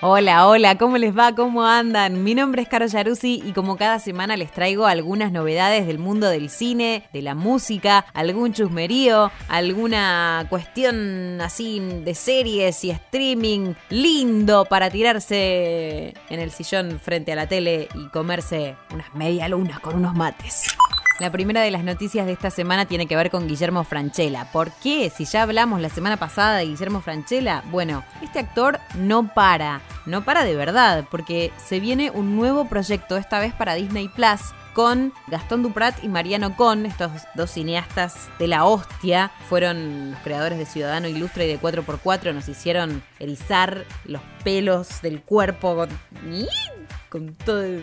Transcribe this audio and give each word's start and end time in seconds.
Hola, 0.00 0.46
hola, 0.46 0.78
¿cómo 0.78 0.96
les 0.96 1.16
va? 1.16 1.34
¿Cómo 1.34 1.64
andan? 1.64 2.22
Mi 2.22 2.32
nombre 2.32 2.62
es 2.62 2.68
Caro 2.68 2.86
Yaruzzi 2.86 3.42
y 3.44 3.52
como 3.52 3.76
cada 3.76 3.98
semana 3.98 4.36
les 4.36 4.52
traigo 4.52 4.86
algunas 4.86 5.32
novedades 5.32 5.88
del 5.88 5.98
mundo 5.98 6.28
del 6.28 6.50
cine, 6.50 7.08
de 7.12 7.20
la 7.20 7.34
música, 7.34 8.06
algún 8.14 8.52
chusmerío, 8.52 9.32
alguna 9.48 10.46
cuestión 10.48 11.40
así 11.40 11.80
de 11.80 12.14
series 12.14 12.84
y 12.84 12.90
streaming 12.90 13.74
lindo 13.90 14.66
para 14.66 14.88
tirarse 14.88 16.14
en 16.30 16.38
el 16.38 16.52
sillón 16.52 17.00
frente 17.00 17.32
a 17.32 17.36
la 17.36 17.48
tele 17.48 17.88
y 17.96 18.08
comerse 18.10 18.76
unas 18.94 19.12
medialunas 19.16 19.80
con 19.80 19.96
unos 19.96 20.14
mates. 20.14 20.76
La 21.18 21.32
primera 21.32 21.62
de 21.62 21.72
las 21.72 21.82
noticias 21.82 22.26
de 22.26 22.32
esta 22.32 22.48
semana 22.48 22.86
tiene 22.86 23.06
que 23.06 23.16
ver 23.16 23.28
con 23.28 23.48
Guillermo 23.48 23.82
Franchella. 23.82 24.52
¿Por 24.52 24.70
qué? 24.70 25.10
Si 25.10 25.24
ya 25.24 25.42
hablamos 25.42 25.80
la 25.80 25.88
semana 25.88 26.16
pasada 26.16 26.58
de 26.58 26.66
Guillermo 26.66 27.00
Franchella, 27.00 27.64
bueno, 27.72 28.04
este 28.22 28.38
actor 28.38 28.78
no 28.94 29.34
para, 29.34 29.80
no 30.06 30.24
para 30.24 30.44
de 30.44 30.54
verdad, 30.54 31.06
porque 31.10 31.50
se 31.56 31.80
viene 31.80 32.12
un 32.12 32.36
nuevo 32.36 32.66
proyecto, 32.66 33.16
esta 33.16 33.40
vez 33.40 33.52
para 33.52 33.74
Disney 33.74 34.06
Plus, 34.06 34.54
con 34.74 35.12
Gastón 35.26 35.64
Duprat 35.64 36.04
y 36.04 36.08
Mariano 36.08 36.54
Con, 36.54 36.86
estos 36.86 37.10
dos 37.34 37.50
cineastas 37.50 38.28
de 38.38 38.46
la 38.46 38.64
hostia, 38.64 39.32
fueron 39.48 40.12
los 40.12 40.20
creadores 40.20 40.56
de 40.56 40.66
Ciudadano 40.66 41.08
Ilustre 41.08 41.46
y 41.46 41.48
de 41.48 41.60
4x4, 41.60 42.32
nos 42.32 42.48
hicieron 42.48 43.02
erizar 43.18 43.86
los 44.04 44.22
pelos 44.44 45.02
del 45.02 45.20
cuerpo 45.20 45.88
con 47.08 47.34
todas 47.34 47.82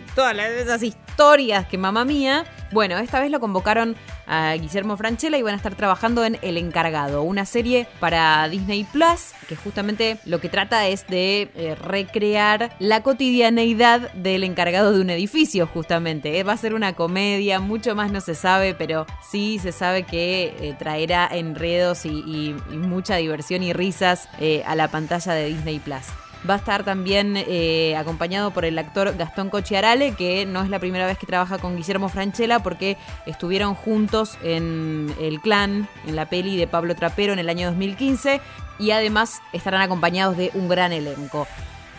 esas 0.56 0.82
historias 0.82 1.66
que 1.66 1.78
mamá 1.78 2.04
mía. 2.04 2.44
Bueno, 2.72 2.98
esta 2.98 3.20
vez 3.20 3.30
lo 3.30 3.40
convocaron 3.40 3.96
a 4.26 4.54
Guillermo 4.54 4.96
Franchella 4.96 5.38
y 5.38 5.42
van 5.42 5.54
a 5.54 5.56
estar 5.56 5.74
trabajando 5.74 6.24
en 6.24 6.38
El 6.42 6.56
Encargado, 6.56 7.22
una 7.22 7.44
serie 7.44 7.86
para 8.00 8.48
Disney 8.48 8.84
Plus 8.84 9.32
que 9.46 9.56
justamente 9.56 10.18
lo 10.24 10.40
que 10.40 10.48
trata 10.48 10.86
es 10.88 11.06
de 11.06 11.50
eh, 11.54 11.74
recrear 11.74 12.72
la 12.78 13.02
cotidianeidad 13.02 14.12
del 14.12 14.44
encargado 14.44 14.92
de 14.92 15.00
un 15.00 15.10
edificio, 15.10 15.66
justamente. 15.66 16.38
Eh, 16.38 16.42
va 16.42 16.52
a 16.52 16.56
ser 16.56 16.74
una 16.74 16.94
comedia, 16.94 17.60
mucho 17.60 17.94
más 17.94 18.12
no 18.12 18.20
se 18.20 18.34
sabe, 18.34 18.74
pero 18.74 19.06
sí 19.28 19.58
se 19.60 19.72
sabe 19.72 20.02
que 20.02 20.54
eh, 20.60 20.74
traerá 20.78 21.28
enredos 21.30 22.04
y, 22.04 22.54
mucha 22.76 23.16
diversión 23.16 23.62
y 23.62 23.72
risas 23.72 24.28
a 24.66 24.74
la 24.74 24.88
pantalla 24.88 25.32
de 25.32 25.46
Disney 25.46 25.78
Plus. 25.78 26.04
Va 26.48 26.54
a 26.54 26.56
estar 26.58 26.84
también 26.84 27.34
eh, 27.36 27.96
acompañado 27.96 28.50
por 28.52 28.64
el 28.64 28.78
actor 28.78 29.16
Gastón 29.16 29.50
Cochiarale, 29.50 30.14
que 30.14 30.46
no 30.46 30.62
es 30.62 30.70
la 30.70 30.78
primera 30.78 31.06
vez 31.06 31.18
que 31.18 31.26
trabaja 31.26 31.58
con 31.58 31.76
Guillermo 31.76 32.08
Franchella 32.08 32.60
porque 32.60 32.96
estuvieron 33.24 33.74
juntos 33.74 34.38
en 34.42 35.14
El 35.20 35.40
Clan, 35.40 35.88
en 36.06 36.16
la 36.16 36.26
peli 36.26 36.56
de 36.56 36.66
Pablo 36.66 36.94
Trapero 36.94 37.32
en 37.32 37.38
el 37.38 37.48
año 37.48 37.68
2015 37.68 38.40
y 38.78 38.90
además 38.90 39.40
estarán 39.52 39.80
acompañados 39.80 40.36
de 40.36 40.50
un 40.54 40.68
gran 40.68 40.92
elenco. 40.92 41.46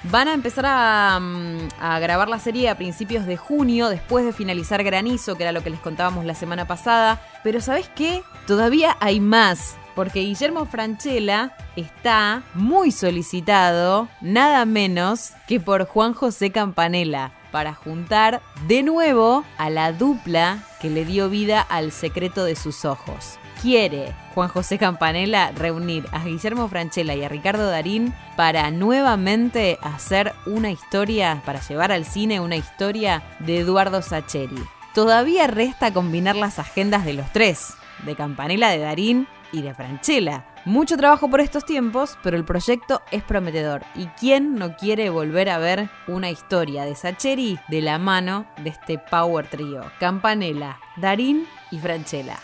Van 0.04 0.28
a 0.28 0.34
empezar 0.34 0.66
a, 0.68 1.20
mm, 1.20 1.70
a, 1.82 2.00
grabar 2.00 2.30
la 2.30 2.40
serie 2.40 2.70
a 2.70 2.78
principios 2.78 3.26
de 3.26 3.36
junio, 3.36 3.90
después 3.90 4.24
de 4.24 4.32
finalizar 4.32 4.84
Granizo, 4.84 5.36
que 5.36 5.44
era 5.44 5.52
lo 5.52 5.64
que 5.64 5.72
les 5.72 5.80
contábamos 5.80 6.24
la 6.24 6.36
semana 6.36 6.66
pasada. 6.66 7.20
Pero 7.44 7.60
¿sabes 7.60 7.90
qué? 7.96 8.22
Todavía 8.46 8.96
hay 9.02 9.20
más 9.20 9.76
porque 9.98 10.20
Guillermo 10.20 10.68
Franchella 10.68 11.58
está 11.76 12.44
muy 12.54 12.92
solicitado, 12.92 14.08
nada 14.22 14.64
menos 14.66 15.32
que 15.48 15.60
por 15.60 15.88
Juan 15.88 16.14
José 16.14 16.52
Campanella, 16.52 17.32
para 17.52 17.74
juntar 17.74 18.44
de 18.68 18.84
nuevo 18.84 19.44
a 19.58 19.72
la 19.72 19.94
dupla 19.94 20.60
que 20.80 20.92
le 20.92 21.04
dio 21.04 21.32
vida 21.32 21.62
al 21.62 21.92
secreto 21.92 22.46
de 22.46 22.56
sus 22.56 22.86
ojos. 22.86 23.40
Quiere 23.60 24.14
Juan 24.36 24.50
José 24.50 24.78
Campanella 24.78 25.52
reunir 25.56 26.06
a 26.12 26.24
Guillermo 26.24 26.68
Franchella 26.68 27.16
y 27.16 27.24
a 27.24 27.30
Ricardo 27.30 27.66
Darín 27.68 28.14
para 28.36 28.70
nuevamente 28.70 29.80
hacer 29.82 30.36
una 30.46 30.70
historia, 30.70 31.42
para 31.44 31.60
llevar 31.62 31.92
al 31.92 32.06
cine 32.06 32.40
una 32.40 32.56
historia 32.56 33.24
de 33.40 33.62
Eduardo 33.62 34.04
Sacheri. 34.04 34.64
Todavía 34.94 35.48
resta 35.48 35.92
combinar 35.92 36.36
las 36.36 36.60
agendas 36.60 37.04
de 37.04 37.14
los 37.14 37.34
tres, 37.34 37.74
de 38.06 38.16
Campanella, 38.16 38.70
de 38.70 38.78
Darín 38.78 39.28
y 39.52 39.62
de 39.62 39.74
Franchella. 39.74 40.46
Mucho 40.66 40.98
trabajo 40.98 41.30
por 41.30 41.42
estos 41.42 41.66
tiempos, 41.66 42.18
pero 42.24 42.36
el 42.36 42.46
proyecto 42.46 43.02
es 43.12 43.24
prometedor. 43.24 43.84
¿Y 43.96 44.08
quién 44.20 44.56
no 44.56 44.76
quiere 44.76 45.10
volver 45.10 45.50
a 45.50 45.58
ver 45.58 45.90
una 46.08 46.30
historia 46.30 46.84
de 46.84 46.96
Sacheri 46.96 47.60
de 47.70 47.82
la 47.82 47.98
mano 48.00 48.48
de 48.64 48.70
este 48.70 48.98
Power 48.98 49.48
Trio? 49.48 49.92
Campanella, 50.00 50.80
Darín 50.98 51.48
y 51.72 51.80
Franchella. 51.80 52.38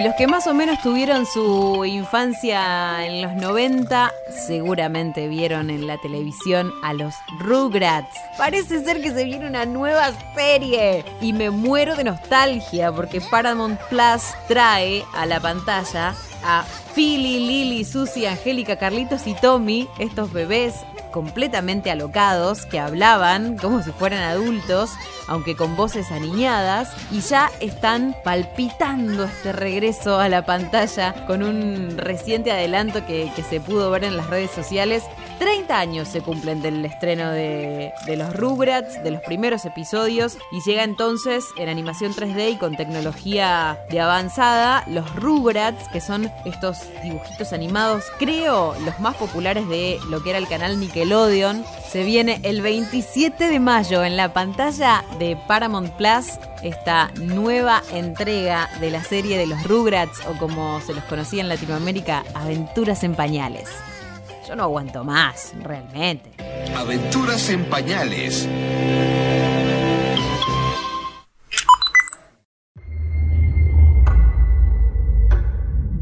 Y 0.00 0.02
los 0.02 0.14
que 0.14 0.26
más 0.26 0.46
o 0.46 0.54
menos 0.54 0.80
tuvieron 0.80 1.26
su 1.26 1.84
infancia 1.84 3.04
en 3.04 3.20
los 3.20 3.34
90 3.34 4.10
seguramente 4.46 5.28
vieron 5.28 5.68
en 5.68 5.86
la 5.86 5.98
televisión 5.98 6.72
a 6.82 6.94
los 6.94 7.14
Rugrats. 7.38 8.16
Parece 8.38 8.82
ser 8.82 9.02
que 9.02 9.10
se 9.10 9.24
viene 9.24 9.46
una 9.46 9.66
nueva 9.66 10.12
serie 10.34 11.04
y 11.20 11.34
me 11.34 11.50
muero 11.50 11.96
de 11.96 12.04
nostalgia 12.04 12.90
porque 12.90 13.20
Paramount 13.20 13.78
Plus 13.90 14.22
trae 14.48 15.04
a 15.12 15.26
la 15.26 15.38
pantalla 15.38 16.14
a 16.46 16.64
Philly, 16.94 17.46
Lily, 17.46 17.84
Susie, 17.84 18.26
Angélica, 18.26 18.76
Carlitos 18.76 19.26
y 19.26 19.34
Tommy, 19.34 19.86
estos 19.98 20.32
bebés 20.32 20.76
completamente 21.10 21.90
alocados 21.90 22.66
que 22.66 22.78
hablaban 22.78 23.56
como 23.56 23.82
si 23.82 23.90
fueran 23.92 24.22
adultos, 24.22 24.90
aunque 25.28 25.56
con 25.56 25.76
voces 25.76 26.10
aniñadas, 26.10 26.92
y 27.10 27.20
ya 27.20 27.50
están 27.60 28.16
palpitando 28.24 29.24
este 29.24 29.52
regreso 29.52 30.18
a 30.18 30.28
la 30.28 30.44
pantalla 30.44 31.26
con 31.26 31.42
un 31.42 31.96
reciente 31.98 32.52
adelanto 32.52 33.04
que, 33.06 33.30
se 33.48 33.60
pudo 33.60 33.90
ver 33.90 34.04
en 34.04 34.16
las 34.16 34.28
redes 34.28 34.50
sociales. 34.50 35.02
30 35.40 35.78
años 35.78 36.06
se 36.06 36.20
cumplen 36.20 36.60
del 36.60 36.84
estreno 36.84 37.30
de, 37.30 37.94
los 38.14 38.36
Rugrats, 38.36 39.02
de 39.02 39.10
los 39.10 39.22
primeros 39.22 39.64
episodios, 39.64 40.36
y 40.52 40.60
llega 40.60 40.84
entonces 40.84 41.46
en 41.56 41.70
animación 41.70 42.12
3D 42.12 42.52
y 42.52 42.56
con 42.58 42.76
tecnología 42.76 43.78
de 43.88 44.00
avanzada 44.00 44.84
los 44.86 45.16
Rugrats, 45.16 45.88
que 45.88 46.02
son 46.02 46.30
estos 46.44 46.82
dibujitos 47.02 47.54
animados, 47.54 48.04
creo, 48.18 48.74
los 48.84 49.00
más 49.00 49.16
populares 49.16 49.66
de 49.70 49.98
lo 50.10 50.22
que 50.22 50.28
era 50.28 50.38
el 50.38 50.46
canal 50.46 50.78
Nickelodeon 50.78 50.90
Nickelodeon. 50.90 51.64
Se 51.88 52.04
viene 52.04 52.40
el 52.42 52.60
27 52.60 53.48
de 53.48 53.60
mayo 53.60 54.04
en 54.04 54.18
la 54.18 54.34
pantalla 54.34 55.04
de 55.18 55.38
Paramount 55.48 55.90
Plus 55.92 56.38
esta 56.62 57.10
nueva 57.16 57.82
entrega 57.94 58.68
de 58.78 58.90
la 58.90 59.02
serie 59.02 59.38
de 59.38 59.46
los 59.46 59.62
Rugrats 59.64 60.20
o 60.26 60.36
como 60.38 60.78
se 60.82 60.92
los 60.92 61.04
conocía 61.04 61.40
en 61.40 61.48
Latinoamérica, 61.48 62.24
Aventuras 62.34 63.02
en 63.04 63.14
Pañales. 63.14 63.70
Yo 64.48 64.56
no 64.56 64.64
aguanto 64.64 65.04
más, 65.04 65.54
realmente. 65.62 66.32
Aventuras 66.74 67.50
en 67.50 67.64
Pañales. 67.66 68.48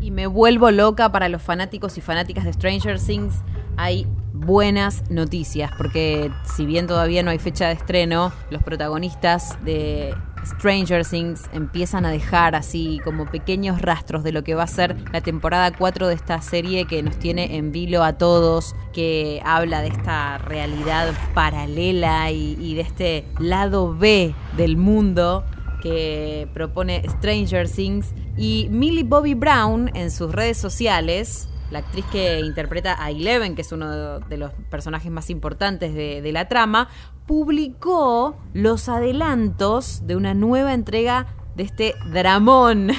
Y 0.01 0.11
me 0.11 0.27
vuelvo 0.27 0.71
loca 0.71 1.11
para 1.11 1.29
los 1.29 1.43
fanáticos 1.43 1.99
y 1.99 2.01
fanáticas 2.01 2.45
de 2.45 2.53
Stranger 2.53 3.01
Things. 3.01 3.43
Hay 3.77 4.07
buenas 4.33 5.11
noticias, 5.11 5.71
porque 5.77 6.31
si 6.45 6.65
bien 6.65 6.87
todavía 6.87 7.23
no 7.23 7.31
hay 7.31 7.39
fecha 7.39 7.67
de 7.67 7.75
estreno, 7.75 8.33
los 8.51 8.63
protagonistas 8.63 9.63
de 9.65 10.15
Stranger 10.47 11.05
Things 11.05 11.49
empiezan 11.53 12.05
a 12.05 12.11
dejar 12.11 12.55
así 12.55 13.01
como 13.05 13.27
pequeños 13.27 13.81
rastros 13.83 14.25
de 14.25 14.33
lo 14.33 14.45
que 14.45 14.55
va 14.55 14.65
a 14.65 14.69
ser 14.69 14.97
la 15.13 15.21
temporada 15.21 15.73
4 15.77 16.09
de 16.09 16.15
esta 16.15 16.41
serie 16.41 16.87
que 16.87 17.03
nos 17.03 17.19
tiene 17.19 17.57
en 17.57 17.73
vilo 17.73 18.03
a 18.05 18.15
todos, 18.15 18.75
que 18.93 19.41
habla 19.45 19.83
de 19.83 19.89
esta 19.89 20.39
realidad 20.39 21.13
paralela 21.35 22.31
y, 22.31 22.57
y 22.61 22.75
de 22.75 22.81
este 22.81 23.25
lado 23.39 23.97
B 23.97 24.35
del 24.57 24.77
mundo 24.77 25.45
que 25.81 26.49
propone 26.55 27.03
Stranger 27.09 27.69
Things. 27.69 28.15
Y 28.37 28.69
Millie 28.71 29.03
Bobby 29.03 29.35
Brown 29.35 29.91
en 29.95 30.11
sus 30.11 30.33
redes 30.33 30.59
sociales 30.59 31.48
la 31.71 31.81
actriz 31.81 32.05
que 32.11 32.41
interpreta 32.41 33.03
a 33.03 33.11
Eleven, 33.11 33.55
que 33.55 33.63
es 33.63 33.73
uno 33.73 34.21
de 34.21 34.37
los 34.37 34.53
personajes 34.71 35.11
más 35.11 35.31
importantes 35.31 35.95
de, 35.95 36.33
la 36.33 36.49
trama, 36.49 36.89
publicó 37.27 38.37
los 38.55 38.89
adelantos 38.89 40.07
de 40.07 40.17
una 40.17 40.35
nueva 40.35 40.75
entrega 40.75 41.27
de 41.57 41.65
este 41.65 41.95
dramón 42.11 42.91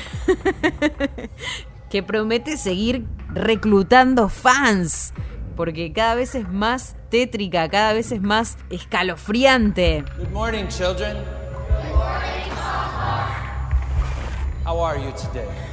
que 1.90 2.04
promete 2.04 2.58
seguir 2.58 3.06
reclutando 3.30 4.30
fans. 4.30 5.14
Porque 5.56 5.92
cada 5.92 6.16
vez 6.16 6.36
es 6.36 6.48
más 6.48 6.96
tétrica, 7.10 7.68
cada 7.70 7.94
vez 7.94 8.12
es 8.12 8.22
más 8.22 8.58
escalofriante. 8.70 10.06
Good 10.18 10.30
morning, 10.30 10.68
children. 10.68 11.18
Good 11.18 11.96
morning. 11.96 12.50
How 14.64 14.80
are 14.80 15.00
you 15.00 15.12
today? 15.14 15.69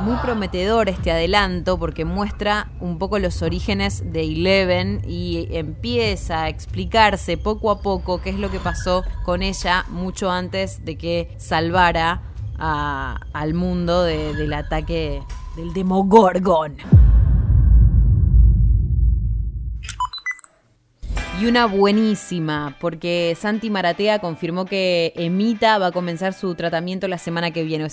muy 0.00 0.16
prometedor 0.16 0.88
este 0.88 1.10
adelanto 1.10 1.78
porque 1.78 2.04
muestra 2.04 2.68
un 2.80 2.98
poco 2.98 3.18
los 3.18 3.42
orígenes 3.42 4.12
de 4.12 4.22
Eleven 4.22 5.02
y 5.06 5.48
empieza 5.50 6.44
a 6.44 6.48
explicarse 6.48 7.36
poco 7.36 7.70
a 7.70 7.80
poco 7.80 8.20
qué 8.20 8.30
es 8.30 8.36
lo 8.36 8.50
que 8.50 8.58
pasó 8.58 9.04
con 9.24 9.42
ella 9.42 9.84
mucho 9.88 10.30
antes 10.30 10.84
de 10.84 10.96
que 10.96 11.34
salvara 11.36 12.22
al 12.58 13.54
mundo 13.54 14.02
del 14.02 14.52
ataque 14.52 15.22
del 15.56 15.72
Demogorgon. 15.72 16.76
Y 21.40 21.46
una 21.46 21.64
buenísima, 21.64 22.76
porque 22.80 23.34
Santi 23.38 23.70
Maratea 23.70 24.18
confirmó 24.18 24.66
que 24.66 25.14
Emita 25.16 25.78
va 25.78 25.86
a 25.86 25.92
comenzar 25.92 26.34
su 26.34 26.54
tratamiento 26.54 27.08
la 27.08 27.16
semana 27.16 27.50
que 27.50 27.62
viene 27.62 27.88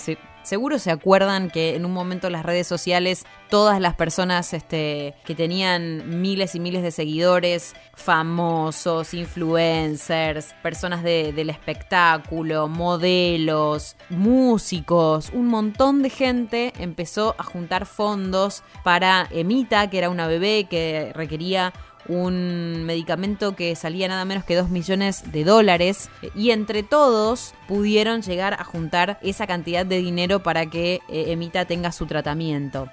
seguro 0.48 0.78
se 0.78 0.90
acuerdan 0.90 1.50
que 1.50 1.76
en 1.76 1.84
un 1.84 1.92
momento 1.92 2.26
en 2.26 2.32
las 2.32 2.44
redes 2.44 2.66
sociales 2.66 3.26
todas 3.50 3.80
las 3.80 3.94
personas 3.94 4.54
este, 4.54 5.14
que 5.24 5.34
tenían 5.34 6.20
miles 6.20 6.54
y 6.54 6.60
miles 6.60 6.82
de 6.82 6.90
seguidores, 6.90 7.74
famosos, 7.94 9.12
influencers, 9.12 10.54
personas 10.62 11.02
del 11.02 11.50
espectáculo, 11.50 12.66
modelos, 12.66 13.96
músicos, 14.08 15.30
un 15.32 15.46
montón 15.46 16.02
de 16.02 16.10
gente 16.10 16.72
empezó 16.78 17.34
a 17.38 17.42
juntar 17.42 17.84
fondos 17.84 18.62
para 18.82 19.28
Emita, 19.30 19.90
que 19.90 19.98
era 19.98 20.08
una 20.08 20.26
bebé 20.26 20.66
que 20.68 21.12
requería 21.14 21.72
un 22.08 22.84
medicamento 22.84 23.54
que 23.54 23.76
salía 23.76 24.08
nada 24.08 24.24
menos 24.24 24.44
que 24.44 24.56
2 24.56 24.70
millones 24.70 25.30
de 25.30 25.44
dólares 25.44 26.10
y 26.34 26.50
entre 26.50 26.82
todos 26.82 27.54
pudieron 27.66 28.22
llegar 28.22 28.54
a 28.54 28.64
juntar 28.64 29.18
esa 29.22 29.46
cantidad 29.46 29.84
de 29.84 29.98
dinero 29.98 30.42
para 30.42 30.66
que 30.66 31.00
eh, 31.08 31.26
Emita 31.28 31.66
tenga 31.66 31.92
su 31.92 32.06
tratamiento. 32.06 32.88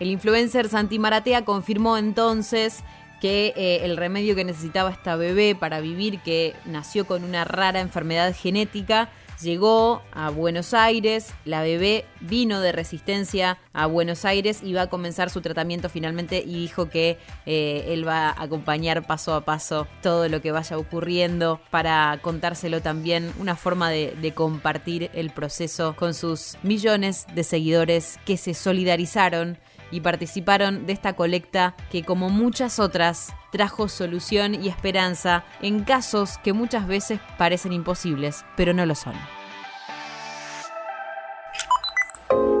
El 0.00 0.10
influencer 0.10 0.68
Santi 0.68 0.98
Maratea 0.98 1.44
confirmó 1.44 1.98
entonces 1.98 2.82
que 3.20 3.52
eh, 3.56 3.84
el 3.84 3.96
remedio 3.96 4.34
que 4.34 4.44
necesitaba 4.44 4.90
esta 4.90 5.14
bebé 5.14 5.54
para 5.54 5.80
vivir, 5.80 6.18
que 6.20 6.56
nació 6.64 7.06
con 7.06 7.22
una 7.22 7.44
rara 7.44 7.80
enfermedad 7.80 8.34
genética, 8.34 9.10
llegó 9.42 10.02
a 10.12 10.30
Buenos 10.30 10.74
Aires, 10.74 11.34
la 11.44 11.62
bebé 11.62 12.04
vino 12.20 12.60
de 12.60 12.72
resistencia 12.72 13.58
a 13.72 13.86
Buenos 13.86 14.24
Aires 14.24 14.62
y 14.62 14.72
va 14.72 14.82
a 14.82 14.90
comenzar 14.90 15.30
su 15.30 15.40
tratamiento 15.40 15.88
finalmente 15.88 16.38
y 16.38 16.54
dijo 16.54 16.88
que 16.88 17.18
eh, 17.46 17.84
él 17.88 18.06
va 18.06 18.30
a 18.30 18.42
acompañar 18.42 19.06
paso 19.06 19.34
a 19.34 19.44
paso 19.44 19.86
todo 20.02 20.28
lo 20.28 20.40
que 20.40 20.52
vaya 20.52 20.78
ocurriendo 20.78 21.60
para 21.70 22.18
contárselo 22.22 22.80
también, 22.80 23.32
una 23.38 23.56
forma 23.56 23.90
de, 23.90 24.16
de 24.20 24.32
compartir 24.32 25.10
el 25.14 25.30
proceso 25.30 25.94
con 25.96 26.14
sus 26.14 26.56
millones 26.62 27.26
de 27.34 27.44
seguidores 27.44 28.18
que 28.24 28.36
se 28.36 28.54
solidarizaron 28.54 29.58
y 29.92 30.00
participaron 30.00 30.86
de 30.86 30.94
esta 30.94 31.12
colecta 31.12 31.76
que 31.90 32.02
como 32.02 32.30
muchas 32.30 32.80
otras 32.80 33.32
trajo 33.52 33.88
solución 33.88 34.54
y 34.54 34.68
esperanza 34.68 35.44
en 35.60 35.84
casos 35.84 36.38
que 36.38 36.52
muchas 36.52 36.88
veces 36.88 37.20
parecen 37.38 37.72
imposibles, 37.72 38.44
pero 38.56 38.72
no 38.72 38.86
lo 38.86 38.96
son. 38.96 39.14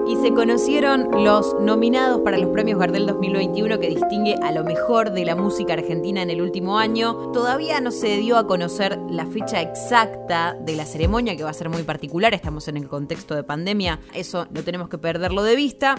Y 0.06 0.16
se 0.16 0.34
conocieron 0.34 1.24
los 1.24 1.58
nominados 1.58 2.20
para 2.20 2.36
los 2.36 2.50
premios 2.50 2.78
Gardel 2.78 3.06
2021 3.06 3.78
que 3.78 3.88
distingue 3.88 4.34
a 4.42 4.52
lo 4.52 4.62
mejor 4.62 5.12
de 5.12 5.24
la 5.24 5.34
música 5.34 5.72
argentina 5.72 6.20
en 6.20 6.28
el 6.28 6.42
último 6.42 6.78
año. 6.78 7.32
Todavía 7.32 7.80
no 7.80 7.90
se 7.90 8.18
dio 8.18 8.36
a 8.36 8.46
conocer 8.46 8.98
la 9.08 9.24
fecha 9.24 9.62
exacta 9.62 10.54
de 10.60 10.76
la 10.76 10.84
ceremonia, 10.84 11.34
que 11.34 11.44
va 11.44 11.50
a 11.50 11.54
ser 11.54 11.70
muy 11.70 11.82
particular, 11.84 12.34
estamos 12.34 12.68
en 12.68 12.76
el 12.76 12.88
contexto 12.88 13.34
de 13.34 13.42
pandemia, 13.42 14.00
eso 14.12 14.46
no 14.50 14.62
tenemos 14.62 14.90
que 14.90 14.98
perderlo 14.98 15.42
de 15.44 15.56
vista, 15.56 15.96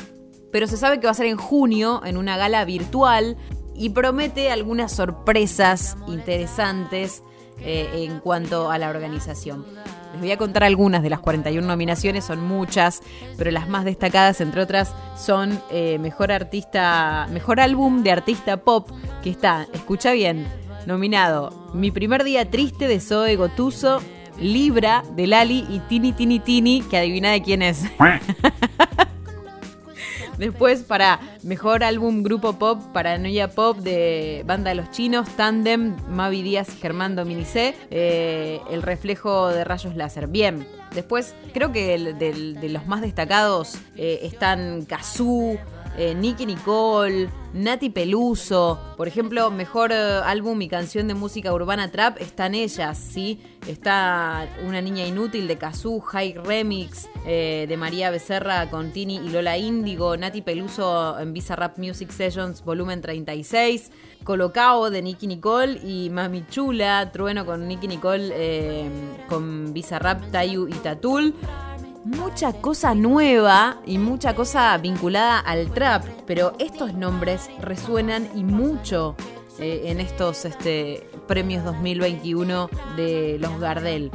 pero 0.53 0.67
se 0.67 0.77
sabe 0.77 0.99
que 0.99 1.07
va 1.07 1.11
a 1.11 1.15
ser 1.15 1.25
en 1.25 1.35
junio 1.35 2.01
en 2.05 2.15
una 2.15 2.37
gala 2.37 2.63
virtual 2.63 3.35
y 3.75 3.89
promete 3.89 4.51
algunas 4.51 4.91
sorpresas 4.91 5.97
interesantes 6.07 7.23
eh, 7.59 7.89
en 7.95 8.19
cuanto 8.19 8.69
a 8.69 8.77
la 8.77 8.91
organización. 8.91 9.65
Les 10.11 10.21
voy 10.21 10.31
a 10.31 10.37
contar 10.37 10.63
algunas 10.63 11.01
de 11.01 11.09
las 11.09 11.21
41 11.21 11.67
nominaciones, 11.67 12.25
son 12.25 12.43
muchas, 12.43 13.01
pero 13.35 13.49
las 13.49 13.67
más 13.67 13.83
destacadas, 13.83 14.41
entre 14.41 14.61
otras, 14.61 14.93
son 15.17 15.59
eh, 15.71 15.97
Mejor 15.97 16.31
Artista, 16.31 17.27
Mejor 17.31 17.59
Álbum 17.59 18.03
de 18.03 18.11
Artista 18.11 18.57
Pop, 18.57 18.91
que 19.23 19.31
está, 19.31 19.67
escucha 19.73 20.11
bien, 20.11 20.47
nominado 20.85 21.71
Mi 21.73 21.89
Primer 21.89 22.23
Día 22.23 22.51
Triste 22.51 22.87
de 22.87 22.99
Zoe 22.99 23.37
Gotuso, 23.37 24.03
Libra 24.39 25.03
de 25.15 25.25
Lali 25.25 25.65
y 25.67 25.79
Tini 25.79 26.13
Tini 26.13 26.39
Tini, 26.39 26.83
que 26.83 26.97
adivina 26.97 27.31
de 27.31 27.41
quién 27.41 27.63
es. 27.63 27.85
Después, 30.37 30.83
para 30.83 31.19
mejor 31.43 31.83
álbum 31.83 32.23
grupo 32.23 32.53
pop, 32.53 32.81
Paranoia 32.91 33.49
Pop 33.49 33.77
de 33.77 34.43
Banda 34.45 34.69
de 34.69 34.75
los 34.75 34.91
Chinos, 34.91 35.29
Tandem, 35.35 35.95
Mavi 36.09 36.41
Díaz 36.41 36.69
y 36.75 36.79
Germán 36.79 37.15
Dominicé, 37.15 37.75
eh, 37.91 38.59
El 38.69 38.81
reflejo 38.81 39.49
de 39.49 39.63
rayos 39.63 39.95
láser. 39.95 40.27
Bien. 40.27 40.65
Después, 40.93 41.33
creo 41.53 41.71
que 41.71 41.97
de 41.97 42.69
los 42.69 42.85
más 42.85 43.01
destacados 43.01 43.79
eh, 43.95 44.19
están 44.23 44.85
Kazoo, 44.85 45.57
eh, 45.97 46.15
Nicky 46.15 46.45
Nicole, 46.45 47.29
Nati 47.53 47.89
Peluso. 47.89 48.79
Por 48.97 49.07
ejemplo, 49.07 49.51
mejor 49.51 49.91
eh, 49.91 50.21
álbum 50.25 50.61
y 50.61 50.67
canción 50.67 51.07
de 51.07 51.13
música 51.13 51.53
urbana 51.53 51.91
trap 51.91 52.19
están 52.19 52.55
ellas, 52.55 52.97
¿sí? 52.97 53.39
Está 53.67 54.47
Una 54.65 54.81
Niña 54.81 55.05
Inútil 55.05 55.47
de 55.47 55.57
Kazoo, 55.57 55.99
High 56.01 56.39
Remix 56.43 57.07
eh, 57.25 57.65
de 57.69 57.77
María 57.77 58.09
Becerra 58.09 58.69
con 58.69 58.91
Tini 58.91 59.17
y 59.17 59.29
Lola 59.29 59.57
Índigo, 59.57 60.17
Nati 60.17 60.41
Peluso 60.41 61.19
en 61.19 61.31
Visa 61.31 61.55
Rap 61.55 61.77
Music 61.77 62.09
Sessions 62.09 62.63
volumen 62.63 63.01
36, 63.01 63.91
Colocao 64.23 64.89
de 64.89 65.01
Nicky 65.01 65.27
Nicole 65.27 65.79
y 65.83 66.09
Mami 66.09 66.45
Chula, 66.49 67.11
Trueno 67.11 67.45
con 67.45 67.67
Nicky 67.67 67.87
Nicole 67.87 68.89
con 69.29 69.73
Visa 69.73 69.99
Rap 69.99 70.31
Tayu 70.31 70.67
y 70.67 70.73
Tatul 70.73 71.35
mucha 72.05 72.53
cosa 72.53 72.95
nueva 72.95 73.77
y 73.85 73.97
mucha 73.97 74.35
cosa 74.35 74.77
vinculada 74.77 75.39
al 75.39 75.71
trap, 75.71 76.05
pero 76.25 76.53
estos 76.59 76.93
nombres 76.93 77.49
resuenan 77.59 78.29
y 78.35 78.43
mucho 78.43 79.15
eh, 79.59 79.83
en 79.85 79.99
estos 79.99 80.45
este, 80.45 81.07
premios 81.27 81.63
2021 81.63 82.69
de 82.97 83.37
los 83.39 83.59
Gardel. 83.59 84.11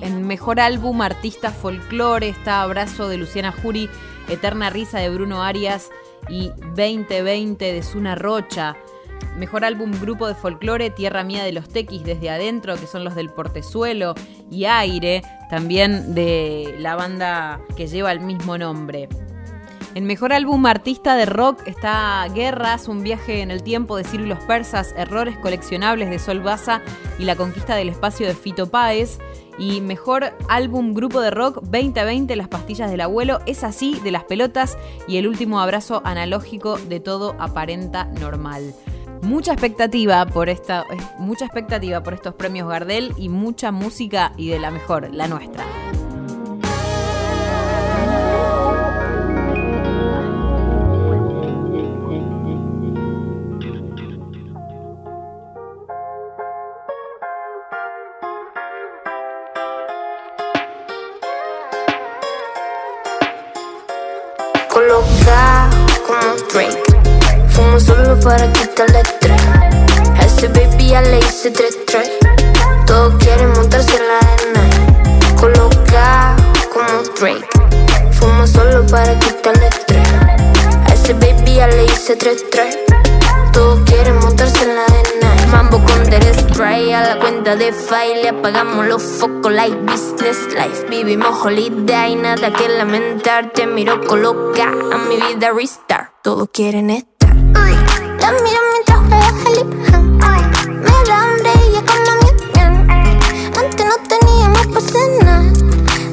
En 0.00 0.26
mejor 0.26 0.60
álbum 0.60 1.00
artista 1.00 1.50
folclore 1.50 2.28
está 2.28 2.62
Abrazo 2.62 3.08
de 3.08 3.16
Luciana 3.16 3.52
Jury, 3.52 3.88
Eterna 4.28 4.68
Risa 4.68 4.98
de 4.98 5.08
Bruno 5.08 5.42
Arias 5.42 5.90
y 6.28 6.50
2020 6.76 7.72
de 7.72 7.82
Zuna 7.82 8.14
Rocha. 8.14 8.76
Mejor 9.36 9.64
álbum 9.64 9.90
grupo 10.00 10.28
de 10.28 10.34
folclore, 10.34 10.90
Tierra 10.90 11.24
Mía 11.24 11.44
de 11.44 11.52
los 11.52 11.68
Tequis 11.68 12.04
desde 12.04 12.30
adentro, 12.30 12.76
que 12.76 12.86
son 12.86 13.04
los 13.04 13.14
del 13.14 13.30
Portezuelo, 13.30 14.14
y 14.50 14.64
Aire, 14.66 15.22
también 15.50 16.14
de 16.14 16.76
la 16.78 16.94
banda 16.94 17.60
que 17.76 17.86
lleva 17.88 18.12
el 18.12 18.20
mismo 18.20 18.56
nombre. 18.58 19.08
En 19.94 20.06
mejor 20.06 20.32
álbum 20.32 20.66
artista 20.66 21.14
de 21.14 21.24
rock 21.24 21.62
está 21.66 22.26
Guerras, 22.34 22.88
un 22.88 23.04
viaje 23.04 23.42
en 23.42 23.52
el 23.52 23.62
tiempo 23.62 23.96
de 23.96 24.02
Ciro 24.02 24.36
Persas, 24.44 24.92
Errores 24.96 25.38
coleccionables 25.38 26.10
de 26.10 26.18
Sol 26.18 26.40
Baza 26.40 26.82
y 27.16 27.24
La 27.24 27.36
conquista 27.36 27.76
del 27.76 27.90
espacio 27.90 28.26
de 28.26 28.34
Fito 28.34 28.68
Páez. 28.68 29.18
Y 29.56 29.80
mejor 29.80 30.36
álbum 30.48 30.94
grupo 30.94 31.20
de 31.20 31.30
rock 31.30 31.60
2020, 31.62 32.34
Las 32.34 32.48
pastillas 32.48 32.90
del 32.90 33.02
abuelo, 33.02 33.38
es 33.46 33.62
así, 33.62 34.00
de 34.02 34.10
las 34.10 34.24
pelotas 34.24 34.76
y 35.06 35.18
el 35.18 35.28
último 35.28 35.60
abrazo 35.60 36.02
analógico 36.04 36.76
de 36.76 36.98
todo 36.98 37.36
aparenta 37.38 38.06
normal 38.06 38.74
mucha 39.24 39.52
expectativa 39.52 40.24
por 40.26 40.48
esta 40.48 40.84
mucha 41.18 41.46
expectativa 41.46 42.02
por 42.02 42.14
estos 42.14 42.34
premios 42.34 42.68
Gardel 42.68 43.12
y 43.16 43.28
mucha 43.28 43.72
música 43.72 44.32
y 44.36 44.48
de 44.48 44.58
la 44.58 44.70
mejor, 44.70 45.12
la 45.12 45.26
nuestra. 45.26 45.64
Coloca 64.68 65.04
como 65.04 65.04
Drake 65.04 65.12
Fumo 65.24 65.43
solo 68.14 68.20
para 68.20 68.52
quitarle 68.52 69.00
estrés. 69.00 69.42
A 70.18 70.24
ese 70.24 70.48
baby 70.48 70.88
ya 70.88 71.02
le 71.02 71.18
hice 71.18 71.50
tres 71.50 71.78
tres. 71.86 72.10
Todos 72.86 73.14
quieren 73.18 73.50
montarse 73.52 73.96
en 73.96 74.02
la 74.06 74.18
arena. 74.18 75.36
Coloca 75.40 76.36
como 76.72 77.02
Drake. 77.18 77.48
Fumo 78.12 78.46
solo 78.46 78.86
para 78.86 79.18
quitarle 79.18 79.68
estrés. 79.68 80.08
A 80.88 80.94
ese 80.94 81.14
baby 81.14 81.54
ya 81.54 81.66
le 81.68 81.84
hice 81.84 82.16
tres 82.16 82.44
tres. 82.50 82.76
Todos 83.52 83.80
quieren 83.86 84.18
montarse 84.18 84.62
en 84.62 84.76
la 84.76 84.84
arena. 84.84 85.46
Mambo 85.50 85.82
con 85.84 86.04
der 86.10 86.34
spray 86.34 86.92
a 86.92 87.00
la 87.02 87.18
cuenta 87.18 87.56
de 87.56 87.72
file. 87.72 88.28
Apagamos 88.28 88.86
los 88.86 89.02
focos 89.02 89.52
like 89.52 89.76
business 89.82 90.38
life. 90.54 90.86
Vivimos 90.88 91.40
holiday, 91.42 92.14
nada 92.16 92.52
que 92.52 92.68
lamentar. 92.68 93.50
Te 93.50 93.66
miro 93.66 94.00
coloca 94.04 94.64
a 94.64 94.98
mi 94.98 95.16
vida 95.16 95.50
restart. 95.52 96.10
Todos 96.22 96.48
quieren 96.52 96.90
esto 96.90 97.13
la 98.24 98.32
miro 98.32 98.60
mientras 98.72 98.98
juega 99.06 99.28
el 99.28 99.58
hip 99.58 99.68
Me 100.84 100.96
da 101.08 101.16
hambre 101.22 101.50
y 101.56 101.70
mi 101.70 101.80
Antes 103.60 103.86
no 103.86 103.96
teníamos 104.08 104.66
pa' 104.68 104.80
cenar. 104.80 105.44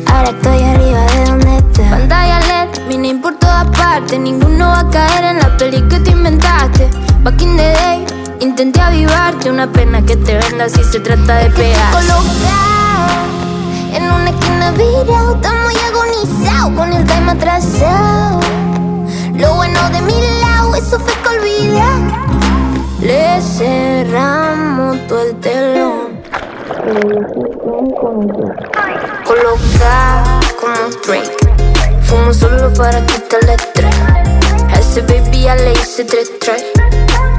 Ahora 0.07 0.29
estoy 0.29 0.61
arriba 0.61 1.01
de 1.05 1.25
donde 1.25 1.57
estás. 1.57 1.89
Pantalla 1.89 2.39
LED, 2.39 2.87
mini 2.89 3.13
por 3.13 3.35
todas 3.35 3.65
partes. 3.77 4.19
Ninguno 4.19 4.67
va 4.67 4.79
a 4.79 4.89
caer 4.89 5.23
en 5.23 5.37
la 5.39 5.55
peli 5.57 5.81
que 5.87 5.99
te 5.99 6.11
inventaste. 6.11 6.89
Back 7.23 7.41
in 7.41 7.55
the 7.55 7.63
day 7.63 8.05
Intenté 8.41 8.81
avivarte. 8.81 9.49
Una 9.49 9.71
pena 9.71 10.01
que 10.01 10.17
te 10.17 10.37
venda 10.37 10.67
si 10.67 10.83
se 10.83 10.99
trata 10.99 11.35
de 11.35 11.49
pegar. 11.51 11.93
En 13.93 14.03
una 14.03 14.29
esquina 14.31 14.71
virado, 14.71 15.35
estamos 15.35 15.63
muy 15.63 15.75
agonizado 15.89 16.75
con 16.75 16.91
el 16.91 17.05
tema 17.05 17.31
atrasado. 17.33 18.39
Lo 19.35 19.55
bueno 19.55 19.79
de 19.91 20.01
mi 20.01 20.13
lado, 20.41 20.50
Colocado 27.01 27.57
como 30.59 30.89
Drake. 31.07 31.35
Fumo 32.03 32.31
solo 32.31 32.71
para 32.73 33.03
quitarle 33.07 33.55
estrés. 33.55 33.95
Ese 34.79 35.01
baby 35.01 35.41
ya 35.41 35.55
le 35.55 35.71
hice 35.71 36.03
tres 36.03 36.31
tres. 36.39 36.63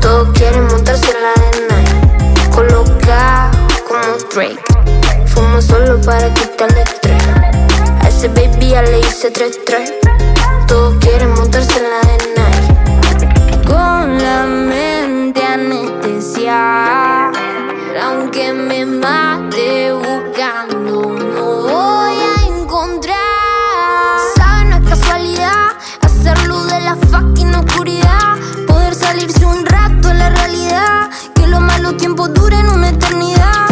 Todos 0.01 0.31
quieren 0.37 0.67
montarse 0.67 1.13
en 1.13 1.23
la 1.23 1.33
night. 1.77 1.89
Colocado 2.53 3.57
como 3.87 4.17
Drake. 4.35 4.59
Fumo 5.27 5.63
solo 5.63 6.01
para 6.01 6.35
quitarle 6.35 6.83
estrés. 6.83 7.23
Ese 8.09 8.27
baby 8.29 8.71
ya 8.71 8.83
le 8.83 8.99
hice 8.99 9.31
tres 9.31 9.61
tres. 9.65 9.93
Todos 10.67 10.97
quieren 10.99 11.33
montarse 11.35 11.79
en 11.79 11.85
la 11.89 12.01
de 12.09 12.12
Que 31.99 32.09
los 32.09 32.17
malos 32.17 32.33
tiempos 32.33 32.33
duren 32.35 32.69
una 32.69 32.89
eternidad. 32.89 33.67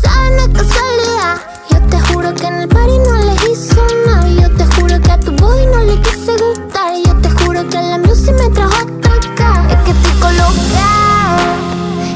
¿Sabes? 0.00 0.32
No 0.36 0.52
casualidad. 0.52 1.36
Yo 1.70 1.80
te 1.90 2.00
juro 2.00 2.34
que 2.34 2.46
en 2.46 2.54
el 2.54 2.68
party 2.68 2.98
no 2.98 3.14
le 3.18 3.34
hizo 3.50 3.82
nada. 4.06 4.28
Yo 4.28 4.48
te 4.54 4.64
juro 4.74 5.00
que 5.00 5.10
a 5.10 5.18
tu 5.18 5.32
boy 5.32 5.66
no 5.66 5.80
le 5.80 6.00
quise 6.00 6.32
gustar. 6.36 6.94
Yo 7.04 7.16
te 7.20 7.30
juro 7.30 7.68
que 7.68 7.82
la 7.82 7.98
music 7.98 8.34
me 8.38 8.48
trajo 8.50 8.74
hasta 8.74 9.08
acá. 9.08 9.66
Es 9.70 9.76
que 9.84 9.90
estoy 9.90 10.20
colocado 10.20 11.38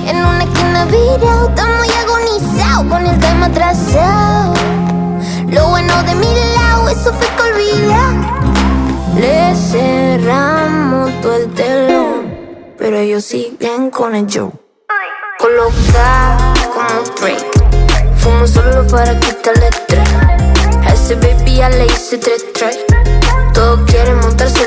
en 0.07 0.17
una 0.17 0.45
esquina 0.45 0.85
virado. 0.85 1.49
Está 1.49 1.67
muy 1.67 1.89
agonizado 1.89 2.89
con 2.89 3.07
el 3.07 3.19
tema 3.19 3.47
atrasado. 3.47 4.55
Lo 5.51 5.69
bueno 5.71 6.03
de 6.05 6.15
mi 6.15 6.35
lado, 6.57 6.89
eso 6.89 7.13
fue 7.13 7.27
que 7.37 7.43
olvidar. 7.43 8.15
Le 9.17 9.55
cerramos 9.57 11.11
todo 11.21 11.37
el 11.37 11.49
telón, 11.55 12.35
pero 12.79 12.99
ellos 12.99 13.25
siguen 13.25 13.91
con 13.91 14.15
el 14.15 14.27
show. 14.27 14.53
Coloca 15.38 16.37
como 16.75 17.04
break. 17.21 17.38
Fumo 18.16 18.45
solo 18.47 18.85
para 18.88 19.18
quitarle 19.21 19.68
estrés. 19.68 20.09
Ese 20.92 21.14
baby 21.14 21.57
ya 21.57 21.68
le 21.68 21.87
hice 21.87 22.18
tres 22.18 22.45
tries. 22.54 22.78
Todos 23.54 23.88
quieren 23.88 24.18
montarse 24.18 24.66